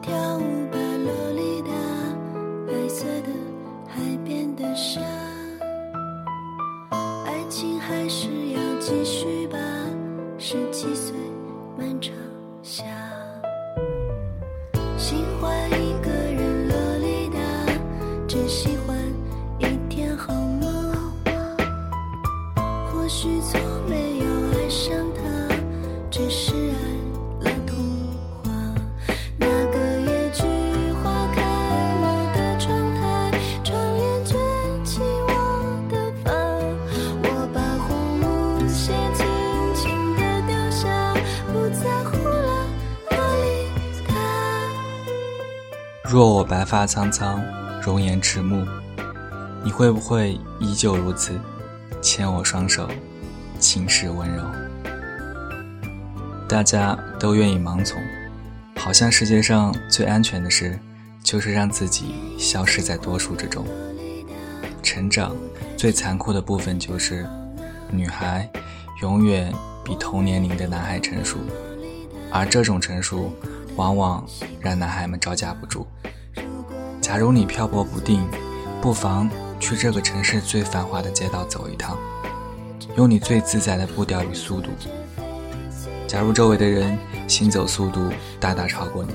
[0.00, 1.70] 跳舞吧，洛丽塔，
[2.66, 3.28] 白色的
[3.86, 5.00] 海边的沙。
[7.24, 9.58] 爱情还是要继续吧，
[10.38, 11.14] 十七岁
[11.78, 12.12] 漫长
[12.62, 12.84] 夏。
[14.96, 17.38] 喜欢一个人，洛丽塔，
[18.26, 18.96] 只喜欢
[19.58, 21.14] 一天好吗？
[22.90, 25.22] 或许从没有爱上他，
[26.10, 26.63] 只是
[46.14, 47.42] 若我白发苍苍，
[47.82, 48.64] 容颜迟暮，
[49.64, 51.32] 你会不会依旧如此，
[52.00, 52.88] 牵我双手，
[53.58, 54.44] 轻视温柔？
[56.48, 58.00] 大家都愿意盲从，
[58.76, 60.78] 好像世界上最安全的事，
[61.20, 63.66] 就是让自己消失在多数之中。
[64.84, 65.34] 成长
[65.76, 67.26] 最残酷的部分就是，
[67.90, 68.48] 女孩
[69.02, 71.38] 永远比同年龄的男孩成熟，
[72.30, 73.32] 而这种成熟，
[73.76, 74.24] 往往
[74.60, 75.86] 让男孩们招架不住。
[77.00, 78.26] 假如你漂泊不定，
[78.80, 79.28] 不妨
[79.60, 81.96] 去这个城市最繁华的街道走一趟，
[82.96, 84.70] 用你最自在的步调与速度。
[86.06, 89.14] 假如周围的人行走速度大大超过你，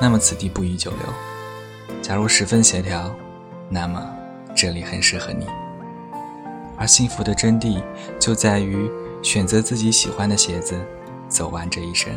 [0.00, 3.14] 那么此地不宜久留；假如十分协调，
[3.68, 4.04] 那么
[4.54, 5.46] 这里很适合你。
[6.78, 7.82] 而幸福的真谛
[8.18, 8.90] 就在于
[9.22, 10.80] 选择自己喜欢的鞋子，
[11.28, 12.10] 走完这一生。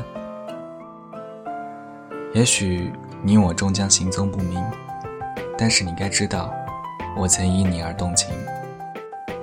[2.34, 4.60] 也许你我终将行踪不明，
[5.56, 6.52] 但是你该知道，
[7.16, 8.30] 我曾因你而动情。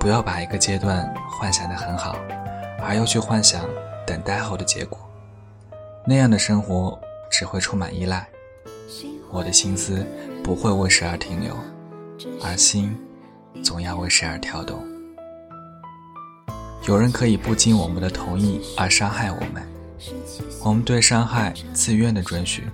[0.00, 2.16] 不要把一个阶段幻想得很好，
[2.83, 3.64] 而又去幻想
[4.05, 4.98] 等待后的结果，
[6.05, 6.98] 那样的生活
[7.30, 8.27] 只会充满依赖。
[9.30, 10.05] 我的心思
[10.42, 11.55] 不会为谁而停留，
[12.42, 12.98] 而心
[13.62, 14.84] 总要为谁而跳动。
[16.89, 19.62] 有人可以不经我们的同意而伤害我们，
[20.62, 22.68] 我们对伤害自愿的准许，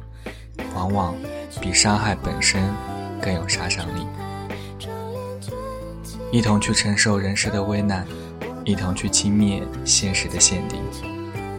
[0.74, 1.14] 往往
[1.60, 2.60] 比伤害本身
[3.22, 4.06] 更有杀伤力。
[6.32, 8.04] 一同去承受人世的危难，
[8.64, 10.82] 一同去轻蔑现实的限定，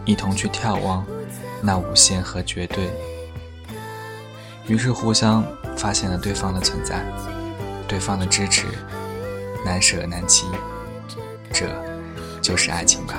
[0.04, 1.04] 一同去眺望
[1.62, 2.90] 那无限和绝对。
[4.66, 5.42] 于是互相
[5.78, 7.02] 发现了对方的存在，
[7.88, 8.66] 对方的支持，
[9.64, 10.46] 难舍难弃，
[11.50, 11.66] 这
[12.42, 13.14] 就是爱情吧。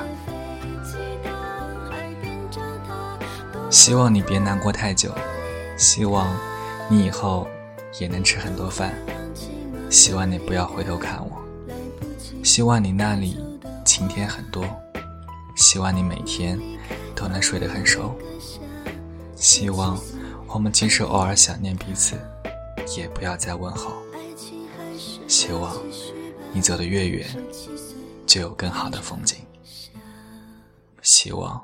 [3.69, 5.13] 希望你别难过太久，
[5.77, 6.35] 希望
[6.89, 7.47] 你以后
[7.99, 8.95] 也能吃很多饭，
[9.91, 11.39] 希望你不要回头看我，
[12.43, 13.37] 希望你那里
[13.85, 14.65] 晴天很多，
[15.55, 16.59] 希望你每天
[17.15, 18.15] 都能睡得很熟，
[19.35, 19.99] 希望
[20.47, 22.19] 我们即使偶尔想念彼此，
[22.97, 23.93] 也不要再问候。
[25.27, 25.77] 希望
[26.51, 27.27] 你走得越远，
[28.25, 29.37] 就有更好的风景。
[31.03, 31.63] 希望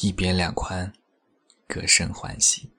[0.00, 0.90] 一别两宽，
[1.74, 2.70] 各生欢喜。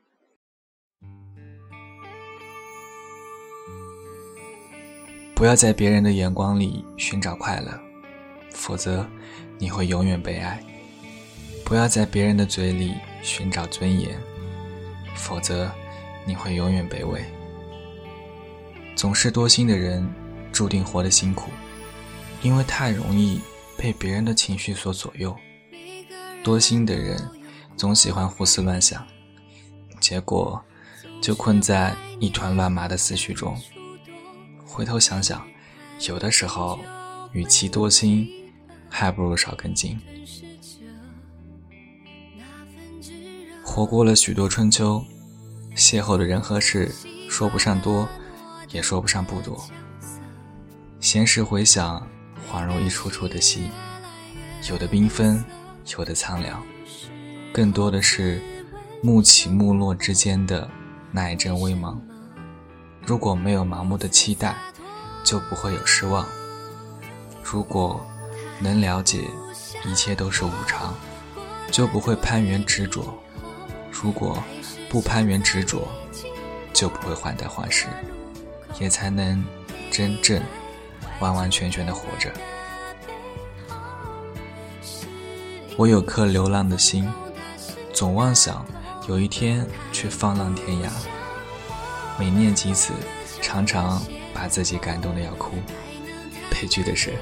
[5.33, 7.81] 不要在别人的眼光里寻找快乐，
[8.51, 9.03] 否则
[9.57, 10.59] 你会永远被爱；
[11.65, 12.93] 不要在别人的嘴里
[13.23, 14.15] 寻找尊严，
[15.15, 15.71] 否则
[16.23, 17.19] 你会永远卑微。
[18.95, 20.07] 总是多心的人，
[20.51, 21.49] 注定活得辛苦，
[22.43, 23.41] 因为太容易
[23.75, 25.35] 被别人的情绪所左右。
[26.43, 27.19] 多心的人
[27.75, 29.05] 总喜欢胡思乱想，
[29.99, 30.63] 结果
[31.21, 33.57] 就困在一团乱麻的思绪中。
[34.65, 35.45] 回头想想，
[36.07, 36.79] 有的时候，
[37.31, 38.27] 与其多心，
[38.89, 39.99] 还不如少根筋。
[43.63, 45.03] 活过了许多春秋，
[45.75, 46.93] 邂逅的人和事，
[47.29, 48.07] 说不上多，
[48.69, 49.65] 也说不上不多。
[50.99, 52.07] 闲时回想，
[52.51, 53.69] 恍如一出出的戏，
[54.69, 55.43] 有的缤纷，
[55.97, 56.63] 有的苍凉，
[57.53, 58.41] 更多的是
[59.03, 60.67] 幕起幕落之间的
[61.11, 61.95] 那一阵微茫。
[63.05, 64.55] 如果没有盲目的期待，
[65.23, 66.25] 就不会有失望；
[67.43, 68.03] 如果
[68.59, 69.29] 能了解
[69.85, 70.95] 一切都是无常，
[71.69, 73.03] 就不会攀援执着；
[73.91, 74.41] 如果
[74.89, 75.87] 不攀援执着，
[76.73, 77.85] 就不会患得患失，
[78.79, 79.45] 也才能
[79.91, 80.41] 真正
[81.19, 82.31] 完完全全的活着。
[85.77, 87.07] 我有颗流浪的心，
[87.93, 88.65] 总妄想
[89.07, 90.89] 有一天去放浪天涯。
[92.19, 92.93] 每念及此，
[93.41, 94.01] 常常
[94.33, 95.51] 把自己感动的要哭。
[96.49, 97.13] 悲剧的是，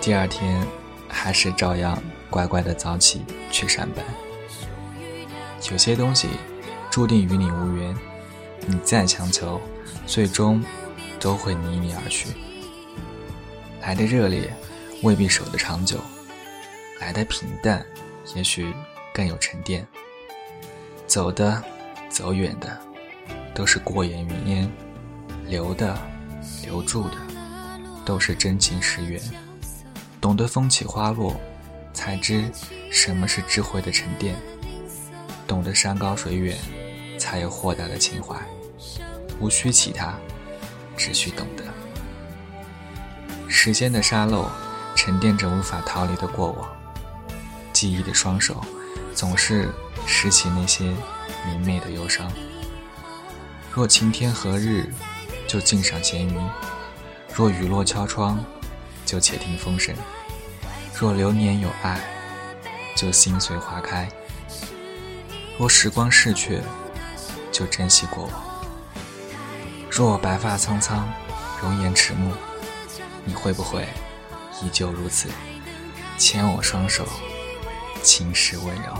[0.00, 0.64] 第二天
[1.08, 4.04] 还是照样乖乖的早起去上班。
[5.70, 6.28] 有些东西
[6.90, 7.96] 注定与你无缘。
[8.66, 9.58] 你再强求，
[10.06, 10.62] 最终
[11.18, 12.28] 都会离你而去。
[13.80, 14.52] 来的热烈，
[15.02, 15.96] 未必守得长久；
[17.00, 17.84] 来的平淡，
[18.34, 18.72] 也许
[19.14, 19.86] 更有沉淀。
[21.10, 21.60] 走的，
[22.08, 22.78] 走远的，
[23.52, 24.70] 都是过眼云烟；
[25.44, 25.98] 留的，
[26.62, 27.16] 留住的，
[28.04, 29.20] 都是真情实缘。
[30.20, 31.34] 懂得风起花落，
[31.92, 32.48] 才知
[32.92, 34.36] 什么是智慧的沉淀；
[35.48, 36.56] 懂得山高水远，
[37.18, 38.36] 才有豁达的情怀。
[39.40, 40.14] 无需其他，
[40.96, 41.64] 只需懂得。
[43.48, 44.48] 时间的沙漏，
[44.94, 46.68] 沉淀着无法逃离的过往。
[47.72, 48.64] 记忆的双手，
[49.12, 49.68] 总是
[50.12, 50.92] 拾起那些
[51.46, 52.30] 明媚的忧伤。
[53.72, 54.92] 若晴天何日，
[55.46, 56.36] 就静赏闲云；
[57.32, 58.44] 若雨落敲窗，
[59.06, 59.94] 就且听风声；
[60.92, 62.00] 若流年有爱，
[62.96, 64.08] 就心随花开；
[65.56, 66.60] 若时光逝去，
[67.52, 68.32] 就珍惜过往。
[69.88, 71.08] 若白发苍苍，
[71.62, 72.32] 容颜迟暮，
[73.24, 73.86] 你会不会
[74.60, 75.28] 依旧如此，
[76.18, 77.06] 牵我双手，
[78.02, 78.92] 情深温柔？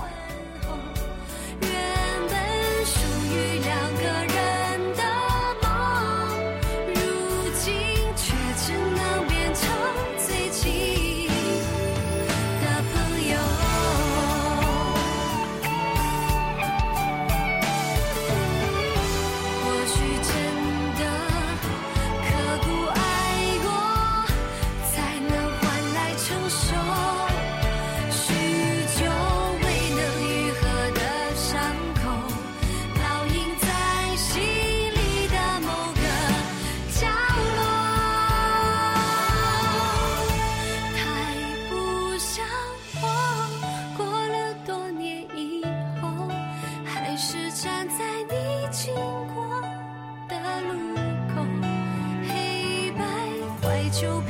[54.01, 54.30] 就。